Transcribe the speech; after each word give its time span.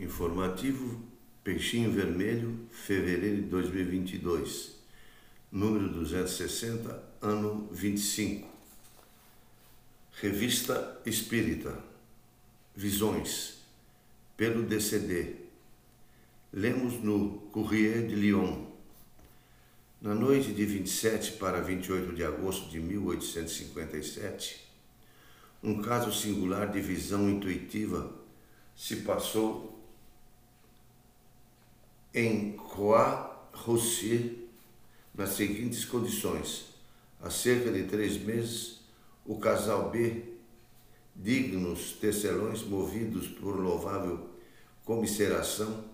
Informativo 0.00 0.98
Peixinho 1.44 1.92
Vermelho, 1.92 2.58
fevereiro 2.70 3.42
de 3.42 3.48
2022, 3.48 4.76
número 5.52 5.90
260, 5.90 7.04
ano 7.20 7.68
25. 7.70 8.48
Revista 10.12 10.98
Espírita, 11.04 11.78
Visões, 12.74 13.58
pelo 14.38 14.62
DCD. 14.62 15.34
Lemos 16.50 16.94
no 17.02 17.32
Courrier 17.52 18.06
de 18.06 18.14
Lyon. 18.14 18.64
Na 20.00 20.14
noite 20.14 20.54
de 20.54 20.64
27 20.64 21.32
para 21.32 21.60
28 21.60 22.14
de 22.14 22.24
agosto 22.24 22.70
de 22.70 22.80
1857, 22.80 24.66
um 25.62 25.82
caso 25.82 26.10
singular 26.10 26.72
de 26.72 26.80
visão 26.80 27.28
intuitiva 27.28 28.10
se 28.74 28.96
passou 28.96 29.78
em 32.14 32.52
Croix-Roussy 32.52 34.48
nas 35.14 35.30
seguintes 35.30 35.84
condições. 35.84 36.70
Há 37.22 37.30
cerca 37.30 37.70
de 37.70 37.84
três 37.84 38.16
meses, 38.16 38.80
o 39.24 39.38
casal 39.38 39.90
B, 39.90 40.24
dignos 41.14 41.92
tecelões 41.92 42.62
movidos 42.62 43.28
por 43.28 43.58
louvável 43.60 44.30
comisseração, 44.84 45.84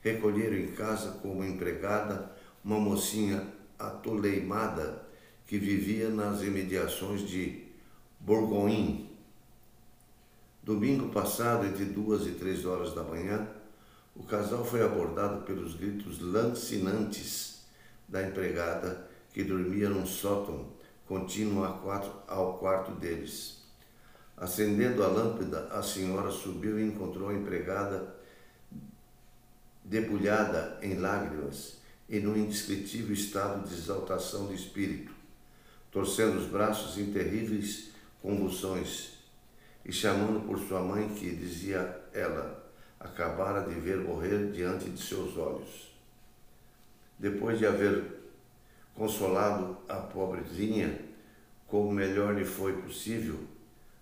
recolheram 0.00 0.56
em 0.56 0.72
casa 0.72 1.12
como 1.22 1.44
empregada 1.44 2.34
uma 2.64 2.78
mocinha 2.78 3.46
atoleimada 3.78 5.06
que 5.46 5.58
vivia 5.58 6.08
nas 6.08 6.42
imediações 6.42 7.22
de 7.22 7.64
Bourgogne. 8.18 9.10
Domingo 10.62 11.08
passado, 11.10 11.66
entre 11.66 11.84
duas 11.84 12.26
e 12.26 12.32
três 12.32 12.64
horas 12.64 12.94
da 12.94 13.02
manhã, 13.02 13.48
o 14.14 14.22
casal 14.24 14.64
foi 14.64 14.82
abordado 14.82 15.42
pelos 15.42 15.74
gritos 15.74 16.20
lancinantes 16.20 17.62
da 18.08 18.22
empregada 18.22 19.08
que 19.32 19.42
dormia 19.42 19.88
num 19.88 20.06
sótão 20.06 20.70
contínuo 21.06 21.64
ao 22.26 22.58
quarto 22.58 22.92
deles. 22.92 23.62
Acendendo 24.36 25.02
a 25.02 25.08
lâmpada, 25.08 25.68
a 25.70 25.82
senhora 25.82 26.30
subiu 26.30 26.78
e 26.78 26.84
encontrou 26.84 27.28
a 27.28 27.34
empregada 27.34 28.16
debulhada 29.84 30.78
em 30.82 30.94
lágrimas 30.98 31.78
e 32.08 32.20
num 32.20 32.36
indescritível 32.36 33.12
estado 33.14 33.66
de 33.66 33.74
exaltação 33.74 34.46
de 34.48 34.54
espírito, 34.54 35.12
torcendo 35.90 36.38
os 36.38 36.46
braços 36.46 36.98
em 36.98 37.12
terríveis 37.12 37.90
convulsões 38.20 39.12
e 39.84 39.92
chamando 39.92 40.46
por 40.46 40.58
sua 40.58 40.80
mãe, 40.80 41.08
que 41.08 41.34
dizia 41.34 42.00
ela, 42.12 42.71
acabara 43.02 43.62
de 43.62 43.74
ver 43.74 43.98
morrer 43.98 44.52
diante 44.52 44.88
de 44.88 45.02
seus 45.02 45.36
olhos. 45.36 45.92
Depois 47.18 47.58
de 47.58 47.66
haver 47.66 48.04
consolado 48.94 49.76
a 49.88 49.96
pobrezinha 49.96 50.98
como 51.66 51.90
melhor 51.90 52.34
lhe 52.34 52.44
foi 52.44 52.74
possível, 52.82 53.40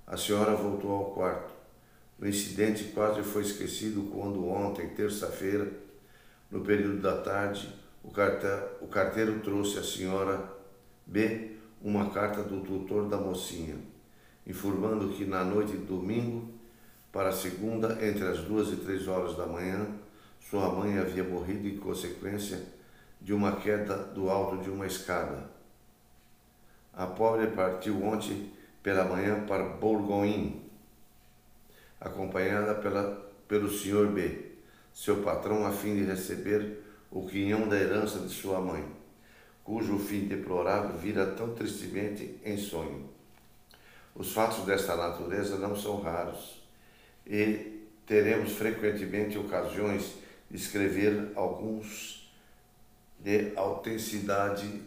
a 0.06 0.17
senhora 0.17 0.55
voltou 0.55 0.91
ao 0.91 1.05
quarto. 1.12 1.53
O 2.19 2.27
incidente 2.27 2.84
quase 2.93 3.23
foi 3.23 3.43
esquecido 3.43 4.11
quando 4.11 4.47
ontem, 4.47 4.89
terça-feira, 4.89 5.71
no 6.51 6.62
período 6.62 7.01
da 7.01 7.17
tarde, 7.23 7.73
o, 8.03 8.09
o 8.84 8.89
carteiro 8.89 9.41
trouxe 9.41 9.78
à 9.78 9.83
senhora 9.83 10.53
B 11.06 11.56
uma 11.81 12.11
carta 12.11 12.43
do 12.43 12.61
tutor 12.61 13.09
da 13.09 13.17
mocinha, 13.17 13.77
informando 14.47 15.11
que 15.11 15.25
na 15.25 15.45
noite 15.45 15.73
de 15.73 15.84
domingo 15.84 16.59
para 17.12 17.30
a 17.30 17.33
segunda, 17.33 17.98
entre 18.06 18.25
as 18.25 18.39
duas 18.41 18.69
e 18.69 18.77
três 18.77 19.08
horas 19.08 19.36
da 19.36 19.47
manhã, 19.47 19.86
sua 20.48 20.69
mãe 20.69 20.98
havia 20.98 21.25
morrido 21.25 21.66
em 21.66 21.77
consequência 21.77 22.62
de 23.20 23.33
uma 23.33 23.56
queda 23.56 23.97
do 23.97 24.30
alto 24.30 24.62
de 24.62 24.70
uma 24.70 24.86
escada. 24.86 25.50
A 26.92 27.06
pobre 27.06 27.49
partiu 27.49 28.03
ontem 28.03 28.53
pela 28.82 29.04
manhã 29.04 29.44
para 29.44 29.65
Bourgogne, 29.65 30.62
acompanhada 32.00 32.75
pela, 32.76 33.31
pelo 33.47 33.69
Sr. 33.69 34.06
B, 34.06 34.53
seu 34.94 35.22
patrão, 35.22 35.66
a 35.66 35.72
fim 35.72 35.97
de 35.97 36.04
receber 36.04 36.78
o 37.10 37.26
quinhão 37.26 37.69
da 37.69 37.76
herança 37.76 38.20
de 38.20 38.28
sua 38.28 38.60
mãe, 38.60 38.84
cujo 39.65 39.99
fim 39.99 40.26
deplorável 40.26 40.97
vira 40.97 41.26
tão 41.26 41.54
tristemente 41.54 42.38
em 42.44 42.56
sonho. 42.56 43.10
Os 44.15 44.32
fatos 44.32 44.65
desta 44.65 44.97
natureza 44.97 45.59
não 45.59 45.76
são 45.76 46.00
raros 46.00 46.59
e 47.31 47.87
teremos 48.05 48.55
frequentemente 48.55 49.39
ocasiões 49.39 50.17
de 50.51 50.57
escrever 50.57 51.31
alguns 51.37 52.29
de 53.21 53.53
autenticidade 53.55 54.83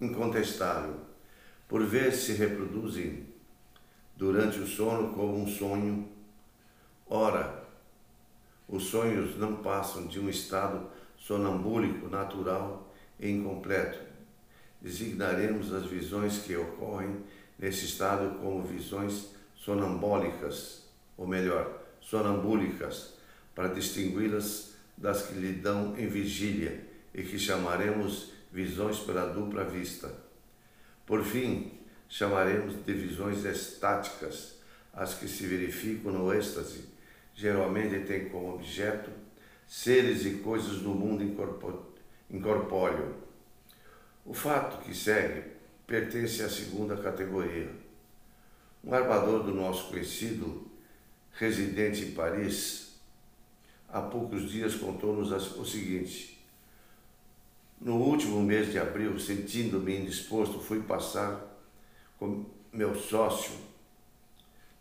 incontestável. 0.00 1.00
Por 1.66 1.84
vezes 1.84 2.20
se 2.20 2.32
reproduzem 2.34 3.26
durante 4.14 4.60
o 4.60 4.66
sono 4.68 5.12
como 5.14 5.36
um 5.36 5.48
sonho. 5.48 6.08
Ora, 7.08 7.64
os 8.68 8.84
sonhos 8.84 9.36
não 9.36 9.56
passam 9.56 10.06
de 10.06 10.20
um 10.20 10.28
estado 10.28 10.86
sonambúlico 11.18 12.08
natural 12.08 12.94
e 13.18 13.28
incompleto. 13.28 13.98
Designaremos 14.80 15.72
as 15.72 15.86
visões 15.86 16.38
que 16.38 16.54
ocorrem 16.56 17.24
nesse 17.58 17.86
estado 17.86 18.38
como 18.38 18.62
visões 18.62 19.30
sonambólicas 19.56 20.83
ou 21.16 21.26
melhor, 21.26 21.82
sonambúlicas, 22.00 23.14
para 23.54 23.68
distingui-las 23.68 24.74
das 24.96 25.22
que 25.22 25.34
lhe 25.34 25.52
dão 25.52 25.96
em 25.98 26.06
vigília 26.06 26.80
e 27.14 27.22
que 27.22 27.38
chamaremos 27.38 28.32
visões 28.52 28.98
pela 28.98 29.26
dupla 29.26 29.64
vista. 29.64 30.12
Por 31.06 31.22
fim, 31.22 31.72
chamaremos 32.08 32.84
de 32.84 32.92
visões 32.92 33.44
estáticas, 33.44 34.54
as 34.92 35.14
que 35.14 35.28
se 35.28 35.46
verificam 35.46 36.12
no 36.12 36.32
êxtase, 36.32 36.84
geralmente 37.34 38.06
têm 38.06 38.28
como 38.28 38.54
objeto 38.54 39.10
seres 39.66 40.24
e 40.24 40.36
coisas 40.38 40.78
do 40.78 40.90
mundo 40.90 41.22
incorpóreo. 42.30 43.14
O 44.24 44.32
fato 44.32 44.84
que 44.84 44.94
segue 44.94 45.42
pertence 45.86 46.42
à 46.42 46.48
segunda 46.48 46.96
categoria. 46.96 47.70
Um 48.82 48.94
armador 48.94 49.42
do 49.42 49.52
nosso 49.52 49.90
conhecido 49.90 50.70
residente 51.34 52.04
em 52.04 52.12
Paris, 52.12 52.96
há 53.88 54.00
poucos 54.00 54.50
dias 54.50 54.74
contou-nos 54.74 55.30
o 55.56 55.64
seguinte: 55.64 56.40
No 57.80 57.96
último 57.96 58.42
mês 58.42 58.70
de 58.70 58.78
abril, 58.78 59.18
sentindo-me 59.18 59.98
indisposto, 59.98 60.60
fui 60.60 60.82
passar 60.82 61.40
com 62.18 62.44
meu 62.72 62.94
sócio 62.94 63.52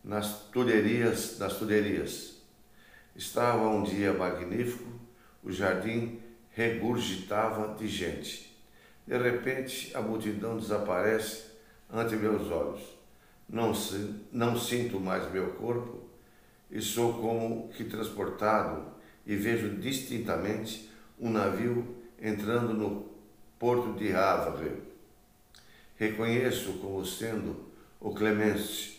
nas 0.04 0.44
tulherias, 0.52 1.40
nas 1.40 1.58
tulherias. 1.58 2.34
Estava 3.16 3.68
um 3.70 3.84
dia 3.84 4.14
magnífico, 4.14 4.92
o 5.44 5.52
jardim 5.52 6.20
regurgitava 6.52 7.76
de 7.76 7.88
gente. 7.88 8.54
De 9.06 9.18
repente, 9.18 9.96
a 9.96 10.02
multidão 10.02 10.58
desaparece 10.58 11.52
ante 11.92 12.16
meus 12.16 12.50
olhos. 12.50 12.82
Não, 13.48 13.74
não 14.32 14.58
sinto 14.58 15.00
mais 15.00 15.30
meu 15.32 15.52
corpo 15.54 16.13
e 16.74 16.82
sou 16.82 17.14
como 17.22 17.70
que 17.70 17.84
transportado 17.84 18.84
e 19.28 19.36
vejo 19.36 19.76
distintamente 19.76 20.90
um 21.20 21.30
navio 21.30 21.96
entrando 22.20 22.74
no 22.74 23.12
porto 23.60 23.94
de 23.94 24.12
Havre. 24.12 24.82
Reconheço 25.96 26.80
como 26.80 27.06
sendo 27.06 27.68
o 28.00 28.12
Clemence 28.12 28.98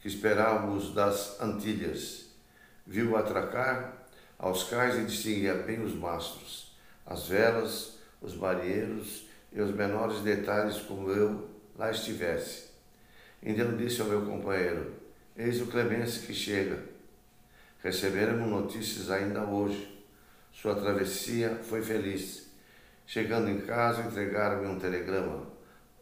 que 0.00 0.08
esperávamos 0.08 0.92
das 0.92 1.40
Antilhas. 1.40 2.26
Viu 2.84 3.16
atracar 3.16 4.04
aos 4.36 4.64
cais 4.64 4.96
e 4.96 5.04
distinguia 5.04 5.54
bem 5.54 5.80
os 5.80 5.94
mastros, 5.94 6.76
as 7.06 7.28
velas, 7.28 7.98
os 8.20 8.34
marinheiros 8.34 9.28
e 9.52 9.60
os 9.60 9.72
menores 9.72 10.18
detalhes 10.22 10.78
como 10.78 11.08
eu 11.12 11.48
lá 11.78 11.88
estivesse. 11.92 12.64
Então 13.40 13.76
disse 13.76 14.00
ao 14.00 14.08
meu 14.08 14.22
companheiro, 14.22 14.92
eis 15.36 15.60
o 15.60 15.66
Clemence 15.66 16.26
que 16.26 16.34
chega 16.34 16.90
Receberemos 17.82 18.48
notícias 18.48 19.10
ainda 19.10 19.42
hoje. 19.42 20.06
Sua 20.52 20.74
travessia 20.76 21.58
foi 21.64 21.82
feliz. 21.82 22.48
Chegando 23.04 23.50
em 23.50 23.62
casa, 23.62 24.02
entregaram-me 24.02 24.68
um 24.68 24.78
telegrama. 24.78 25.48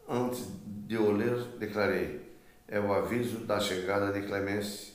Antes 0.07 0.47
de 0.63 0.95
o 0.97 1.11
ler, 1.11 1.35
declarei: 1.57 2.21
é 2.67 2.79
o 2.79 2.93
aviso 2.93 3.39
da 3.39 3.59
chegada 3.59 4.11
de 4.11 4.27
Clemence, 4.27 4.93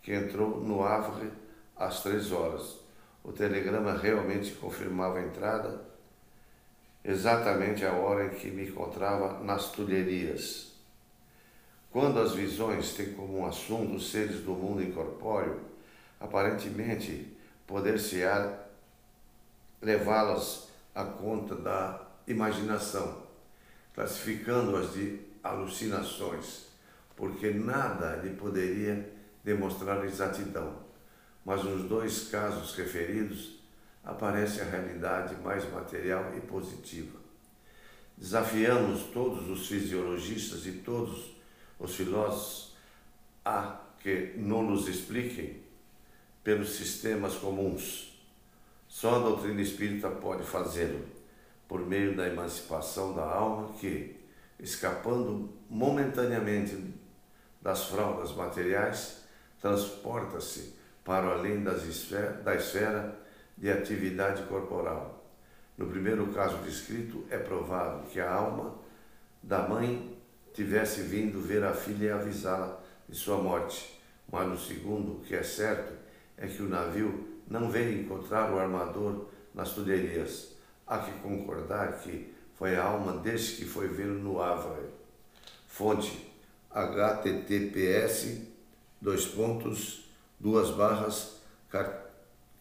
que 0.00 0.14
entrou 0.14 0.60
no 0.60 0.84
Havre 0.84 1.32
às 1.76 2.04
três 2.04 2.30
horas. 2.30 2.78
O 3.24 3.32
telegrama 3.32 3.98
realmente 3.98 4.52
confirmava 4.52 5.18
a 5.18 5.22
entrada, 5.22 5.82
exatamente 7.04 7.84
a 7.84 7.92
hora 7.94 8.26
em 8.26 8.38
que 8.38 8.48
me 8.48 8.68
encontrava 8.68 9.42
nas 9.42 9.72
tulherias. 9.72 10.72
Quando 11.90 12.20
as 12.20 12.32
visões 12.32 12.94
têm 12.94 13.12
como 13.14 13.44
assunto 13.44 13.96
os 13.96 14.12
seres 14.12 14.40
do 14.40 14.52
mundo 14.52 14.82
incorpóreo, 14.82 15.67
Aparentemente, 16.20 17.36
poder-se-á 17.66 18.58
levá-las 19.80 20.68
à 20.94 21.04
conta 21.04 21.54
da 21.54 22.06
imaginação, 22.26 23.22
classificando-as 23.94 24.92
de 24.92 25.20
alucinações, 25.42 26.66
porque 27.16 27.50
nada 27.50 28.16
lhe 28.16 28.34
poderia 28.34 29.12
demonstrar 29.44 30.04
exatidão. 30.04 30.86
Mas 31.44 31.62
nos 31.64 31.84
dois 31.84 32.28
casos 32.28 32.74
referidos 32.74 33.60
aparece 34.04 34.60
a 34.60 34.64
realidade 34.64 35.36
mais 35.36 35.70
material 35.70 36.34
e 36.36 36.40
positiva. 36.40 37.18
Desafiamos 38.16 39.04
todos 39.12 39.48
os 39.48 39.68
fisiologistas 39.68 40.66
e 40.66 40.72
todos 40.72 41.36
os 41.78 41.94
filósofos 41.94 42.76
a 43.44 43.80
que 44.00 44.34
não 44.36 44.62
nos 44.62 44.88
expliquem 44.88 45.67
pelos 46.48 46.76
sistemas 46.76 47.34
comuns. 47.34 48.18
Só 48.88 49.16
a 49.16 49.18
doutrina 49.18 49.60
espírita 49.60 50.08
pode 50.08 50.44
fazê-lo, 50.44 51.04
por 51.68 51.86
meio 51.86 52.16
da 52.16 52.26
emancipação 52.26 53.14
da 53.14 53.22
alma 53.22 53.74
que, 53.78 54.16
escapando 54.58 55.50
momentaneamente 55.68 56.94
das 57.60 57.84
fraldas 57.84 58.34
materiais, 58.34 59.24
transporta-se 59.60 60.74
para 61.04 61.34
além 61.34 61.62
esfer 61.86 62.38
da 62.42 62.54
esfera 62.54 63.14
de 63.54 63.70
atividade 63.70 64.44
corporal 64.44 65.22
no 65.76 65.86
primeiro 65.86 66.28
caso 66.28 66.56
descrito, 66.62 67.26
é 67.28 67.36
provável 67.36 68.08
que 68.10 68.18
a 68.20 68.32
alma 68.32 68.74
da 69.42 69.68
mãe 69.68 70.18
tivesse 70.54 71.02
vindo 71.02 71.42
ver 71.42 71.62
a 71.62 71.74
filha 71.74 72.06
e 72.06 72.10
avisá-la 72.10 72.80
de 73.06 73.14
sua 73.14 73.36
morte, 73.36 74.00
mas 74.32 74.48
no 74.48 74.58
segundo, 74.58 75.18
o 75.18 75.20
que 75.20 75.36
é 75.36 75.42
certo 75.42 76.07
é 76.38 76.46
que 76.46 76.62
o 76.62 76.68
navio 76.68 77.26
não 77.48 77.70
veio 77.70 78.00
encontrar 78.00 78.52
o 78.52 78.58
armador 78.58 79.26
nas 79.54 79.72
tuderias. 79.72 80.52
Há 80.86 80.98
que 80.98 81.12
concordar 81.20 82.00
que 82.00 82.34
foi 82.54 82.76
a 82.76 82.84
alma 82.84 83.14
desse 83.18 83.56
que 83.56 83.64
foi 83.64 83.88
vê-lo 83.88 84.18
no 84.18 84.38
Ávaro. 84.40 84.90
Fonte 85.66 86.28
https 86.70 88.42
dois 89.00 89.24
pontos 89.26 90.06
duas 90.38 90.70
barras 90.70 91.40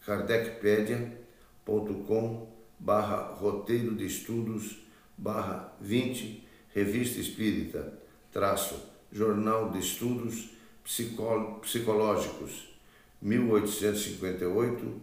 kardecpedia.com 0.06 2.48
barra 2.80 3.34
roteiro 3.34 3.96
de 3.96 4.06
estudos, 4.06 4.78
barra 5.18 5.74
20, 5.82 6.48
Revista 6.74 7.20
Espírita, 7.20 7.94
traço, 8.32 8.82
Jornal 9.12 9.72
de 9.72 9.80
Estudos 9.80 10.52
Psicológicos, 10.84 12.77
1858, 13.22 15.02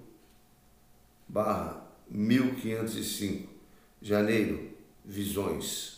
barra 1.29 1.91
1505, 2.11 3.49
Janeiro, 4.01 4.71
Visões. 5.05 5.94